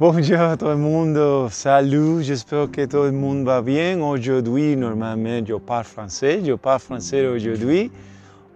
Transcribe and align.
Bonjour 0.00 0.38
à 0.38 0.56
tout 0.56 0.66
le 0.66 0.76
monde, 0.76 1.50
salut, 1.50 2.22
j'espère 2.22 2.70
que 2.70 2.84
tout 2.84 3.02
le 3.02 3.10
monde 3.10 3.44
va 3.44 3.60
bien. 3.62 4.00
Aujourd'hui, 4.00 4.76
normalement, 4.76 5.44
je 5.44 5.54
parle 5.54 5.82
français, 5.82 6.40
je 6.44 6.52
parle 6.52 6.78
français 6.78 7.26
aujourd'hui. 7.26 7.90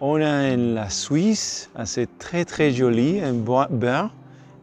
On 0.00 0.18
est 0.18 0.54
en 0.54 0.74
la 0.74 0.88
Suisse, 0.88 1.68
c'est 1.84 2.16
très 2.16 2.44
très 2.44 2.70
joli, 2.70 3.20
un 3.20 3.32
bain. 3.32 4.12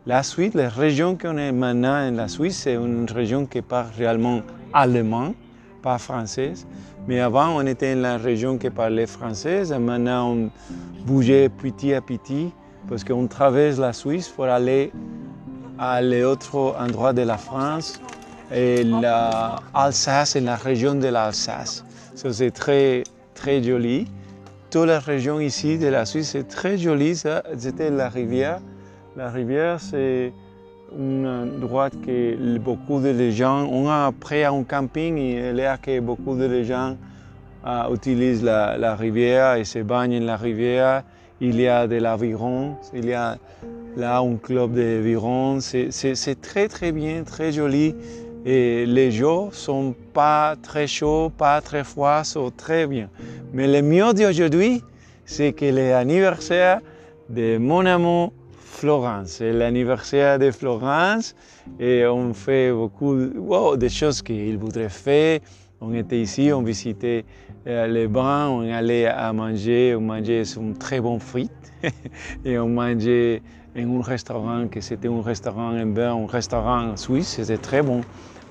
La 0.06 0.24
Suisse, 0.24 0.54
la 0.54 0.70
région 0.70 1.18
qu'on 1.18 1.38
est 1.38 1.52
maintenant 1.52 2.08
en 2.08 2.12
la 2.12 2.30
Suisse, 2.30 2.60
c'est 2.60 2.76
une 2.76 3.08
région 3.14 3.46
qui 3.46 3.62
parle 3.62 3.90
réellement 3.98 4.40
allemand, 4.72 5.34
pas 5.82 5.98
français. 5.98 6.54
Mais 7.10 7.20
avant, 7.20 7.58
on 7.58 7.68
était 7.68 7.94
dans 7.94 8.04
la 8.04 8.18
région 8.18 8.58
qui 8.58 8.70
parlait 8.70 9.06
français, 9.06 9.70
et 9.70 9.80
maintenant 9.80 10.32
on 10.32 10.50
bougeait 11.06 11.50
petit 11.50 11.94
à 11.94 12.00
petit 12.00 12.54
parce 12.88 13.04
qu'on 13.04 13.28
traverse 13.28 13.78
la 13.78 13.92
Suisse 13.92 14.30
pour 14.30 14.46
aller 14.46 14.94
à 15.80 16.02
l'autre 16.02 16.76
endroit 16.78 17.14
de 17.14 17.22
la 17.22 17.38
France, 17.38 18.02
et 18.54 18.84
l'Alsace 18.84 20.36
et 20.36 20.42
la 20.42 20.56
région 20.56 20.96
de 20.96 21.08
l'Alsace. 21.08 21.86
c'est 22.16 22.52
très, 22.52 23.04
très 23.34 23.64
joli. 23.64 24.08
Toute 24.70 24.88
la 24.88 25.00
région 25.00 25.40
ici 25.40 25.78
de 25.78 25.88
la 25.88 26.06
Suisse 26.06 26.36
est 26.36 26.48
très 26.48 26.78
jolie. 26.78 27.16
C'était 27.16 27.90
la 27.90 28.10
rivière. 28.10 28.60
La 29.16 29.30
rivière, 29.30 29.80
c'est 29.80 30.32
un 30.98 31.26
endroit 31.26 31.90
que 31.90 32.58
beaucoup 32.58 33.00
de 33.00 33.30
gens, 33.30 33.66
on 33.72 33.88
a 33.90 34.12
pris 34.12 34.44
un 34.44 34.64
camping 34.64 35.18
et 35.18 35.54
là 35.54 35.78
que 35.78 36.00
beaucoup 36.00 36.36
de 36.36 36.64
gens 36.64 36.98
uh, 37.66 37.94
utilisent 37.94 38.44
la, 38.44 38.78
la, 38.78 38.96
rivière 38.96 39.56
et 39.56 39.64
se 39.64 39.80
baignent 39.80 40.20
dans 40.20 40.26
la 40.26 40.38
rivière. 40.38 41.04
Il 41.42 41.60
y 41.60 41.68
a 41.68 41.88
de 41.88 41.96
l'aviron, 41.96 42.76
il 42.94 43.06
y 43.06 43.14
a 43.14 43.38
là 43.96 44.20
un 44.20 44.36
club 44.36 44.74
d'aviron. 44.74 45.60
C'est 45.60 46.42
très 46.42 46.68
très 46.68 46.92
bien, 46.92 47.24
très 47.24 47.52
joli. 47.52 47.96
Et 48.46 48.86
les 48.86 49.12
jours 49.12 49.54
sont 49.54 49.94
pas 50.14 50.56
très 50.62 50.88
chauds, 50.88 51.30
pas 51.30 51.60
très 51.62 51.84
froids, 51.84 52.24
sont 52.24 52.52
très 52.52 52.88
bien. 52.88 53.10
Mais 53.54 53.68
le 53.68 53.82
mieux 53.82 54.14
d'aujourd'hui, 54.14 54.82
c'est 55.26 55.52
que 55.52 55.66
l'anniversaire 55.66 56.80
de 57.30 57.58
mon 57.58 57.86
amour 57.86 58.32
Florence. 58.80 59.32
C'est 59.40 59.52
l'anniversaire 59.52 60.40
de 60.40 60.52
Florence 60.52 61.36
et 61.80 62.06
on 62.06 62.34
fait 62.34 62.72
beaucoup 62.72 63.14
de 63.16 63.88
choses 63.90 64.22
qu'il 64.22 64.58
voudrait 64.58 64.90
faire. 64.90 65.42
On 65.82 65.94
était 65.94 66.20
ici, 66.20 66.52
on 66.54 66.62
visitait 66.62 67.24
euh, 67.66 67.88
les 67.88 68.08
bains, 68.08 68.50
on 68.50 68.70
allait 68.70 69.06
à 69.06 69.32
manger, 69.32 69.96
on 69.96 70.02
mangeait 70.02 70.44
une 70.58 70.78
très 70.78 71.00
bonne 71.00 71.22
frites 71.22 71.72
et 72.46 72.60
on 72.60 72.68
mangeait 72.68 73.42
en 73.78 74.00
un 74.00 74.02
restaurant 74.02 74.68
que 74.68 74.82
c'était 74.82 75.08
un 75.08 75.22
restaurant 75.22 75.70
un 75.70 75.86
bain, 75.86 76.14
un 76.14 76.28
restaurant 76.28 76.98
suisse, 76.98 77.40
c'était 77.42 77.58
très 77.58 77.82
bon, 77.82 78.02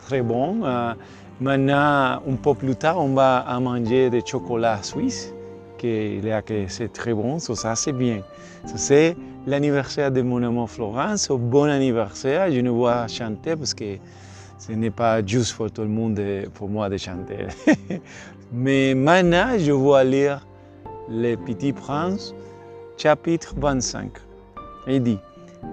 très 0.07 0.23
bon. 0.23 0.65
Euh, 0.65 0.95
maintenant, 1.39 2.23
un 2.27 2.37
peu 2.43 2.55
plus 2.55 2.77
tard, 2.77 2.99
on 2.99 3.13
va 3.13 3.41
à 3.41 3.61
manger 3.61 4.09
des 4.09 4.23
chocolats 4.25 4.83
suisses, 4.83 5.35
que, 5.77 6.41
que 6.41 6.69
c'est 6.69 6.93
très 6.95 7.13
bon, 7.13 7.39
ça 7.39 7.75
c'est 7.75 7.93
bien. 7.93 8.23
C'est 8.65 9.17
l'anniversaire 9.47 10.11
de 10.11 10.23
mon 10.23 10.43
amant 10.43 10.67
Florence, 10.67 11.29
bon 11.31 11.65
anniversaire, 11.65 12.51
je 12.51 12.61
ne 12.61 12.71
vois 12.71 13.07
chanter 13.07 13.55
parce 13.55 13.75
que 13.75 13.99
ce 14.59 14.73
n'est 14.73 14.91
pas 14.91 15.25
juste 15.25 15.55
pour 15.55 15.71
tout 15.71 15.83
le 15.83 15.89
monde, 15.89 16.21
pour 16.55 16.69
moi 16.69 16.89
de 16.89 16.97
chanter. 16.97 17.47
Mais 18.53 18.95
maintenant, 18.95 19.57
je 19.57 19.73
vais 19.73 20.05
lire 20.05 20.47
Le 21.09 21.37
Petit 21.37 21.73
Prince, 21.73 22.35
chapitre 22.97 23.55
25. 23.57 24.11
Il 24.89 25.03
dit, 25.03 25.19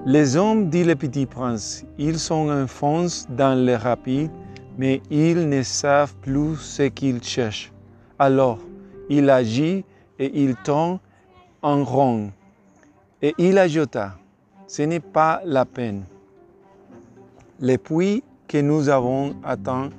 Les 0.06 0.38
hommes, 0.38 0.70
dit 0.70 0.84
le 0.84 0.96
Petit 0.96 1.26
Prince, 1.26 1.84
ils 1.98 2.20
sont 2.20 2.50
enfants 2.50 3.08
dans 3.30 3.56
les 3.56 3.76
rapides, 3.76 4.30
mais 4.78 5.02
ils 5.10 5.48
ne 5.48 5.64
savent 5.64 6.14
plus 6.18 6.58
ce 6.58 6.84
qu'ils 6.84 7.24
cherchent. 7.24 7.72
Alors, 8.20 8.60
il 9.10 9.30
agit 9.30 9.86
et 10.20 10.44
il 10.44 10.56
tombe 10.58 11.00
en 11.62 11.84
rond. 11.84 12.32
Et 13.22 13.34
il 13.38 13.58
ajouta, 13.58 14.18
ce 14.68 14.82
n'est 14.82 15.00
pas 15.00 15.42
la 15.46 15.66
peine. 15.66 16.04
Les 17.60 17.78
puits 17.78 18.22
que 18.48 18.58
nous 18.58 18.90
avons 18.90 19.36
atteints 19.44 19.90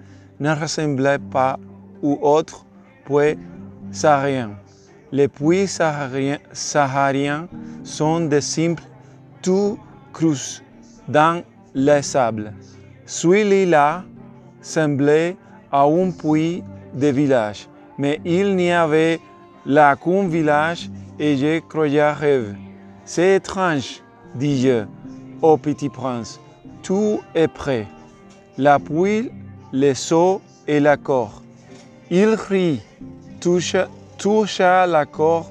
ne 0.40 0.50
ressemblaient 0.54 1.18
pas 1.18 1.58
aux 2.02 2.18
autres 2.22 2.64
puits 3.04 3.38
sahariens. 3.90 4.52
Les 5.12 5.28
puits 5.28 5.66
sahariens, 5.66 7.48
sont 7.84 8.20
des 8.20 8.40
simples 8.40 8.82
tout 9.42 9.78
crus 10.12 10.62
dans 11.08 11.42
le 11.74 12.02
sable. 12.02 12.52
Celui-là 13.06 14.04
semblait 14.60 15.36
à 15.70 15.84
un 15.84 16.10
puits 16.10 16.64
de 16.94 17.06
village, 17.06 17.68
mais 17.98 18.20
il 18.24 18.56
n'y 18.56 18.72
avait 18.72 19.20
là 19.64 19.94
qu'un 19.96 20.26
village 20.26 20.90
et 21.18 21.36
je 21.36 21.60
croyais 21.60 22.12
rêve. 22.12 22.56
C'est 23.04 23.36
étrange, 23.36 24.02
dis-je, 24.34 24.84
au 25.40 25.56
petit 25.56 25.88
prince. 25.88 26.40
Tout 26.82 27.20
est 27.34 27.48
prêt 27.48 27.86
la 28.58 28.78
pluie, 28.78 29.30
les 29.72 29.94
seaux 29.94 30.40
et 30.66 30.80
la. 30.80 30.96
Il 32.10 32.28
rit, 32.34 32.80
toucha, 33.40 33.88
toucha 34.18 34.86
la 34.86 35.04
corde, 35.04 35.46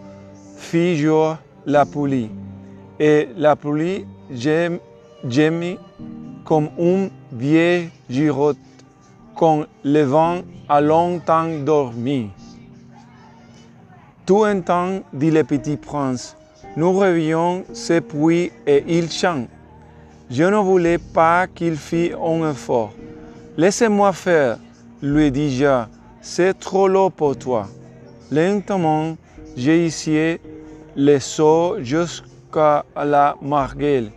jour 0.74 1.38
la 1.66 1.86
poulie. 1.86 2.30
Et 3.00 3.28
la 3.38 3.56
poulie 3.56 4.06
gémit 4.32 5.78
comme 6.44 6.70
un 6.80 7.10
vieil 7.32 7.90
girotte 8.10 8.58
quand 9.36 9.66
le 9.84 10.04
vent 10.04 10.42
a 10.70 10.82
longtemps 10.82 11.50
dormi. 11.66 12.30
Tout 14.26 14.44
un 14.44 14.62
temps, 14.62 15.02
dit 15.14 15.30
le 15.30 15.44
petit 15.44 15.78
prince, 15.78 16.36
nous 16.78 16.94
revions 16.94 17.64
ce 17.74 18.00
puits 18.00 18.52
et 18.66 18.84
il 18.88 19.12
chante. 19.12 19.50
Je 20.30 20.44
ne 20.44 20.58
voulais 20.58 20.98
pas 20.98 21.46
qu'il 21.46 21.76
fît 21.76 22.12
un 22.14 22.50
effort. 22.50 22.94
Laissez-moi 23.58 24.12
faire, 24.12 24.58
lui 25.02 25.32
dis-je, 25.32 25.84
c'est 26.20 26.58
trop 26.60 26.88
lourd 26.88 27.12
pour 27.12 27.38
toi. 27.38 27.68
Lentement, 28.32 29.18
j'ai 29.56 29.86
essayé 29.86 30.42
le 30.96 31.20
seau 31.20 31.76
jusqu'à 31.80 32.84
la 32.96 33.36
marguerite. 33.40 34.12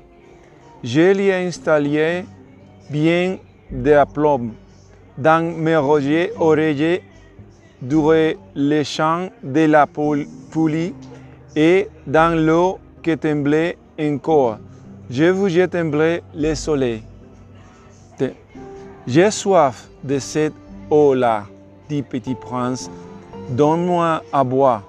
Je 0.82 1.12
l'y 1.12 1.30
installé 1.30 2.24
bien 2.88 3.36
de 3.70 4.12
plomb 4.14 4.52
dans 5.18 5.44
mes 5.44 5.76
rogers 5.76 6.32
oreillers 6.38 7.02
durant 7.82 8.32
les 8.54 8.84
champs 8.84 9.28
de 9.42 9.66
la 9.66 9.86
poulie 9.86 10.94
et 11.54 11.88
dans 12.06 12.34
l'eau 12.34 12.78
qui 13.02 13.16
temblait 13.18 13.76
encore. 14.00 14.58
Je 15.10 15.24
vous 15.24 15.48
jetterai 15.48 16.22
le 16.34 16.54
soleil. 16.54 17.02
J'ai 19.06 19.30
soif 19.30 19.88
de 20.04 20.18
cette 20.18 20.52
eau-là, 20.90 21.46
dit 21.88 22.02
Petit 22.02 22.34
Prince. 22.34 22.90
Donne-moi 23.48 24.22
à 24.30 24.44
boire. 24.44 24.82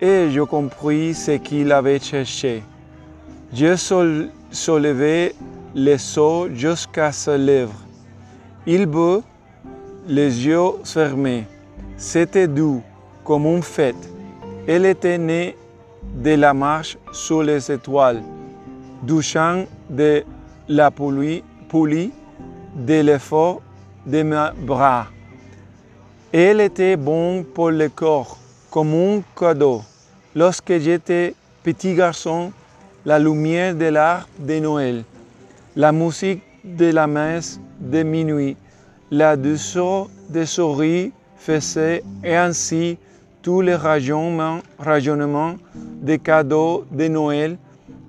Et 0.00 0.30
je 0.30 0.40
compris 0.42 1.14
ce 1.14 1.32
qu'il 1.32 1.72
avait 1.72 1.98
cherché. 1.98 2.62
Je 3.52 3.74
soulevai 4.52 5.34
le 5.74 5.96
seau 5.96 6.48
jusqu'à 6.54 7.10
ses 7.10 7.38
lèvres. 7.38 7.82
Il 8.68 8.86
but, 8.86 9.24
les 10.06 10.46
yeux 10.46 10.78
fermés. 10.84 11.44
C'était 11.96 12.46
doux, 12.46 12.84
comme 13.24 13.46
une 13.46 13.64
fête. 13.64 14.12
Elle 14.68 14.86
était 14.86 15.18
née 15.18 15.56
de 16.14 16.36
la 16.36 16.54
marche 16.54 16.96
sous 17.10 17.42
les 17.42 17.72
étoiles 17.72 18.22
du 19.02 19.22
chant 19.22 19.64
de 19.88 20.24
la 20.68 20.90
poulie, 20.90 21.42
de 22.74 23.00
l'effort 23.00 23.60
de 24.06 24.22
mes 24.22 24.48
bras. 24.66 25.06
Elle 26.32 26.60
était 26.60 26.96
bon 26.96 27.42
pour 27.42 27.70
le 27.70 27.88
corps, 27.88 28.38
comme 28.70 28.94
un 28.94 29.22
cadeau. 29.38 29.82
Lorsque 30.34 30.78
j'étais 30.78 31.34
petit 31.62 31.94
garçon, 31.94 32.52
la 33.04 33.18
lumière 33.18 33.74
de 33.74 33.86
l'arbre 33.86 34.28
de 34.38 34.58
Noël, 34.58 35.04
la 35.74 35.92
musique 35.92 36.42
de 36.64 36.86
la 36.86 37.06
messe 37.06 37.60
de 37.80 38.02
minuit, 38.02 38.56
la 39.10 39.36
douceur 39.36 40.08
des 40.28 40.44
souris 40.44 41.12
faisait 41.36 42.02
et 42.22 42.36
ainsi 42.36 42.98
tous 43.40 43.62
les 43.62 43.76
rajonnements 43.76 44.60
des 46.02 46.18
cadeaux 46.18 46.84
de 46.90 47.08
Noël 47.08 47.56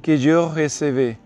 que 0.01 0.15
je 0.17 0.31
recevais. 0.31 1.17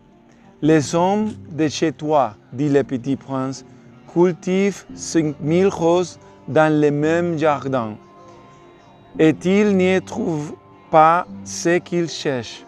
Les 0.62 0.96
hommes 0.96 1.32
de 1.52 1.68
chez 1.68 1.92
toi, 1.92 2.36
dit 2.54 2.70
le 2.70 2.84
petit 2.84 3.16
prince, 3.16 3.66
cultivent 4.12 4.86
cinq 4.96 5.36
mille 5.42 5.68
roses 5.68 6.20
dans 6.48 6.72
le 6.74 6.92
même 6.92 7.38
jardin. 7.38 7.96
Et 9.20 9.36
ils 9.46 9.76
n'y 9.76 10.02
trouvent 10.02 10.54
pas 10.90 11.26
ce 11.44 11.78
qu'ils 11.80 12.10
cherchent? 12.10 12.66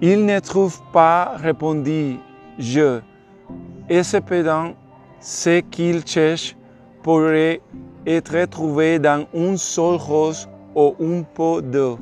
Ils 0.00 0.24
ne 0.24 0.38
trouvent 0.38 0.80
pas, 0.92 1.32
répondis-je. 1.36 3.00
et 3.88 4.02
cependant, 4.02 4.74
ce 5.20 5.60
qu'il 5.60 6.06
cherche 6.06 6.56
pourrait 7.02 7.60
être 8.06 8.44
trouvé 8.46 8.98
dans 8.98 9.26
une 9.34 9.56
seule 9.56 9.96
rose 9.96 10.48
ou 10.74 10.94
un 11.00 11.22
pot 11.22 11.60
d'eau. 11.60 11.98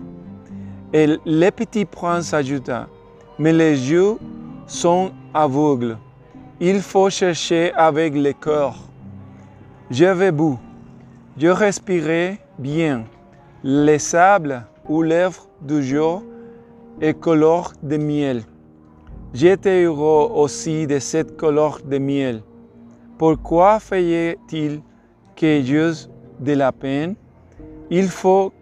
Et 0.93 1.07
le 1.25 1.51
petit 1.51 1.85
prince 1.85 2.33
ajouta, 2.33 2.87
mais 3.39 3.53
les 3.53 3.91
yeux 3.91 4.17
sont 4.67 5.11
aveugles. 5.35 5.99
Il 6.61 6.81
faut 6.81 7.11
chercher 7.11 7.73
avec 7.75 8.15
le 8.15 8.33
cœur. 8.33 8.77
J'avais 9.91 10.33
bu, 10.33 10.55
je 11.37 11.49
respirais 11.49 12.39
bien. 12.59 13.05
Les 13.63 13.99
sables 13.99 14.65
ou 14.89 15.03
lèvres 15.03 15.49
du 15.61 15.83
jour 15.83 16.23
et 17.01 17.13
couleur 17.13 17.73
de 17.83 17.97
miel. 17.97 18.43
J'étais 19.35 19.83
heureux 19.83 20.31
aussi 20.35 20.87
de 20.87 20.99
cette 20.99 21.37
couleur 21.37 21.81
de 21.85 21.99
miel. 21.99 22.43
Pourquoi 23.19 23.81
fallait-il 23.81 24.81
que 25.35 25.61
j'use 25.63 26.09
de 26.41 26.53
la 26.53 26.71
peine? 26.73 27.17
Il 27.91 28.09
faut 28.09 28.53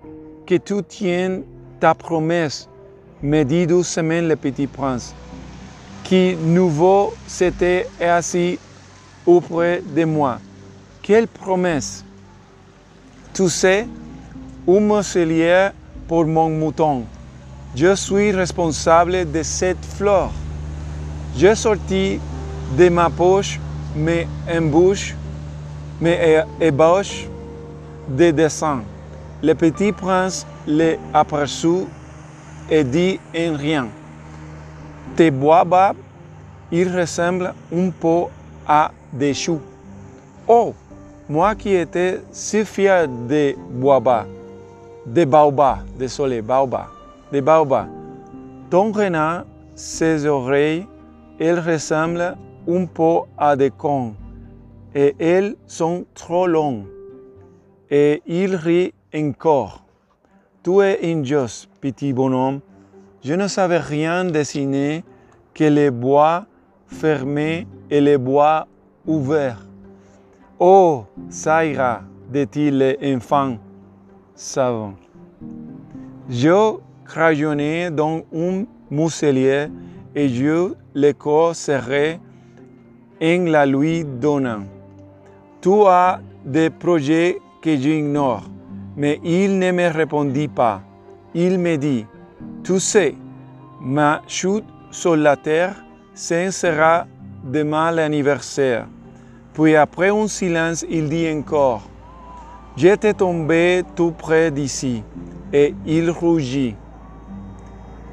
que 0.47 0.57
tu 0.57 0.83
tiennes 0.83 1.45
ta 1.85 1.93
promesse, 1.93 2.67
me 3.23 3.45
dit 3.45 3.67
doucement 3.67 4.23
le 4.23 4.37
petit 4.37 4.67
prince, 4.67 5.15
qui 6.03 6.35
nouveau 6.35 7.13
s'était 7.27 7.87
assis 8.01 8.59
auprès 9.27 9.83
de 9.95 10.07
moi. 10.07 10.39
Quelle 11.03 11.29
promesse! 11.29 12.03
Tu 13.35 13.51
sais, 13.51 13.87
un 14.67 14.81
muselier 14.81 15.69
pour 16.09 16.25
mon 16.25 16.49
mouton. 16.49 17.05
Je 17.77 17.95
suis 17.95 18.33
responsable 18.33 19.31
de 19.31 19.43
cette 19.43 19.85
fleur. 19.85 20.31
Je 21.37 21.55
sortis 21.55 22.19
de 22.79 22.89
ma 22.89 23.11
poche 23.11 23.61
mes 23.95 24.27
embouches, 24.49 25.15
mes 26.01 26.45
ébauches 26.63 27.29
de 28.09 28.31
dessin. 28.31 28.85
Le 29.45 29.55
petit 29.55 29.93
prince 29.93 30.47
les 30.67 30.99
aperçut 31.13 31.85
et 32.71 32.83
dit 32.83 33.21
en 33.37 33.55
rien. 33.55 33.89
Tes 35.17 35.31
bois 35.31 35.67
ils 36.73 36.89
ressemblent 36.89 37.53
un 37.71 37.91
peu 37.91 38.23
à 38.67 38.91
des 39.13 39.35
choux. 39.35 39.61
Oh, 40.49 40.73
moi 41.29 41.55
qui 41.55 41.75
étais 41.75 42.23
si 42.33 42.65
fier 42.65 43.07
de 43.07 43.55
bois 43.71 44.01
de 45.05 45.25
baobab, 45.27 45.81
désolé, 45.99 46.41
baobab, 46.41 46.87
de 47.31 47.41
baobab. 47.41 47.89
Ton 48.71 48.93
renard, 48.93 49.45
ses 49.75 50.25
oreilles, 50.25 50.87
elles 51.39 51.61
ressemblent 51.61 52.35
un 52.67 52.87
peu 52.87 53.19
à 53.37 53.57
des 53.57 53.71
cons 53.71 54.15
et 54.95 55.15
elles 55.19 55.55
sont 55.67 56.07
trop 56.15 56.47
longues. 56.47 56.87
Et 57.91 58.23
il 58.27 58.57
rit 58.57 58.94
encore. 59.15 59.85
Tu 60.63 60.81
es 60.83 60.99
injuste, 61.03 61.69
petit 61.81 62.13
bonhomme. 62.13 62.61
Je 63.23 63.35
ne 63.35 63.49
savais 63.49 63.79
rien 63.79 64.25
dessiner 64.25 65.05
que 65.55 65.65
les 65.65 65.91
bois 65.91 66.47
fermés 66.87 67.67
et 67.91 68.01
les 68.01 68.19
bois 68.19 68.67
ouverts. 69.07 69.67
Oh, 70.59 71.05
ça 71.29 71.65
ira, 71.65 72.03
dit-il 72.31 72.97
l'enfant 73.01 73.57
savant. 74.35 74.95
Je 76.29 76.77
crayonnais 77.05 77.91
dans 77.91 78.23
un 78.35 78.65
muselier 78.91 79.69
et 80.15 80.29
je 80.29 80.75
le 80.95 81.13
corps 81.13 81.55
serré 81.55 82.21
en 83.23 83.45
la 83.47 83.67
lui 83.67 84.05
donnant. 84.05 84.65
Tu 85.61 85.71
as 85.87 86.21
des 86.45 86.71
projets 86.71 87.41
que 87.63 87.77
j'ignore, 87.77 88.45
mais 88.97 89.21
il 89.25 89.59
ne 89.59 89.73
me 89.73 89.89
répondit 89.89 90.49
pas. 90.49 90.83
Il 91.35 91.59
me 91.59 91.77
dit, 91.77 92.07
tu 92.63 92.79
sais, 92.79 93.15
ma 93.81 94.23
chute 94.27 94.65
sur 94.91 95.17
la 95.17 95.37
terre, 95.37 95.75
ce 96.15 97.05
demain 97.45 97.91
l'anniversaire. 97.91 98.87
Puis 99.53 99.77
après 99.77 100.11
un 100.11 100.29
silence, 100.29 100.85
il 100.89 101.09
dit 101.09 101.29
encore, 101.31 101.83
J'étais 102.77 103.15
tombé 103.15 103.85
tout 103.95 104.11
près 104.11 104.51
d'ici, 104.51 105.05
et 105.53 105.75
il 105.87 106.11
rougit. 106.11 106.75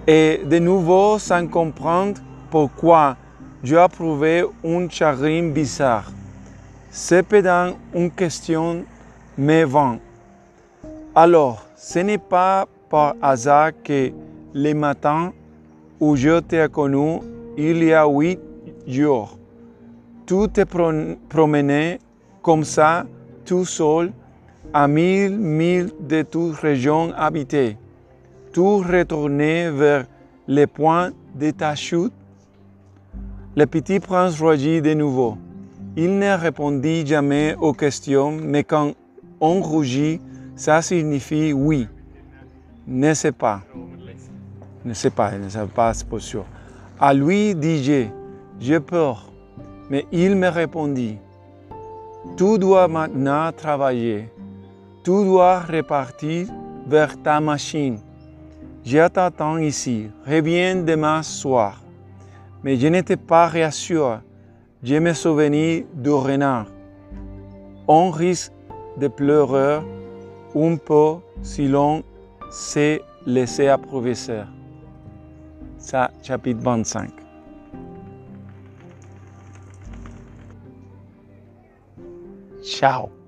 Et 0.06 0.42
de 0.46 0.60
nouveau, 0.60 1.18
sans 1.18 1.48
comprendre 1.48 2.22
pourquoi, 2.52 3.18
j'ai 3.64 3.78
approuvé 3.78 4.46
un 4.64 4.88
chagrin 4.88 5.50
bizarre. 5.50 6.12
Cependant, 6.92 7.74
une 7.96 8.12
question 8.12 8.84
me 9.36 9.64
vint. 9.64 9.98
Alors, 11.14 11.66
ce 11.76 12.00
n'est 12.00 12.18
pas 12.18 12.68
par 12.90 13.16
hasard 13.22 13.72
que 13.84 14.12
le 14.54 14.74
matin 14.74 15.34
où 16.00 16.16
je 16.16 16.40
t'ai 16.40 16.68
connu, 16.72 17.20
il 17.58 17.84
y 17.84 17.94
a 17.94 18.08
huit 18.08 18.40
jours, 18.88 19.38
tu 20.26 20.48
te 20.48 20.64
promenais 21.30 22.00
comme 22.42 22.64
ça, 22.64 23.06
tout 23.46 23.66
seul, 23.66 24.14
à 24.74 24.88
mille 24.88 25.38
milles 25.38 25.92
de 26.00 26.22
toute 26.22 26.56
région 26.56 27.12
habitée. 27.18 27.78
Tu 28.54 28.62
retournais 28.62 29.70
vers 29.70 30.06
le 30.48 30.66
point 30.66 31.12
de 31.36 31.52
ta 31.52 31.76
chute 31.76 32.14
le 33.54 33.66
petit 33.66 34.00
prince 34.00 34.40
rougit 34.40 34.82
de 34.82 34.94
nouveau. 34.94 35.38
Il 35.98 36.20
ne 36.20 36.38
répondit 36.38 37.06
jamais 37.06 37.54
aux 37.60 37.74
questions, 37.74 38.32
mais 38.32 38.64
quand 38.64 38.94
on 39.42 39.60
rougit, 39.62 40.22
ça 40.56 40.82
signifie 40.82 41.54
oui. 41.54 41.88
Ne 42.88 43.14
sais 43.14 43.32
pas. 43.32 43.62
Ne 44.84 44.94
sais 44.94 45.10
pas, 45.10 45.38
ne 45.38 45.50
sais 45.50 45.68
pas, 45.68 45.94
c'est 45.94 46.08
pas 46.08 46.20
sûr. 46.20 46.46
À 47.00 47.14
lui 47.14 47.56
dis-je, 47.56 48.08
j'ai 48.60 48.80
peur. 48.80 49.32
Mais 49.90 50.06
il 50.12 50.36
me 50.36 50.48
répondit, 50.48 51.18
tu 52.38 52.58
dois 52.58 52.88
maintenant 52.88 53.52
travailler. 53.52 54.30
Tu 55.04 55.12
dois 55.26 55.60
repartir 55.60 56.48
vers 56.88 57.22
ta 57.22 57.40
machine. 57.40 58.00
Je 58.84 59.08
t'attends 59.08 59.58
ici. 59.58 60.10
Reviens 60.26 60.76
demain 60.76 61.24
soir 61.24 61.82
mais 62.64 62.78
je 62.78 62.88
n'étais 62.88 63.18
pas 63.18 63.48
rassuré. 63.48 64.18
Je 64.84 64.96
me 64.96 65.14
souvenais 65.14 65.86
du 65.94 66.10
renard. 66.10 66.68
On 67.88 68.10
risque 68.10 68.52
de 68.98 69.08
pleurer 69.08 69.80
un 70.56 70.76
peu 70.78 71.16
si 71.42 71.68
l'on 71.68 72.04
s'est 72.50 73.02
laissé 73.26 73.68
approvisionner. 73.68 74.46
Ça, 75.78 76.12
chapitre 76.22 76.62
25. 76.62 77.10
Ciao. 82.64 83.21